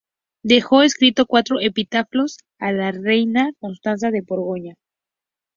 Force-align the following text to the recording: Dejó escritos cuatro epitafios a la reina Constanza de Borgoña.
Dejó 0.41 0.81
escritos 0.81 1.27
cuatro 1.29 1.59
epitafios 1.59 2.37
a 2.57 2.71
la 2.71 2.91
reina 2.91 3.51
Constanza 3.59 4.09
de 4.09 4.21
Borgoña. 4.25 4.73